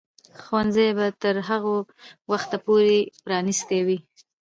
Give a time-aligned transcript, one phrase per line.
[0.41, 1.71] ښوونځي به تر هغه
[2.31, 3.97] وخته پورې پرانیستي وي.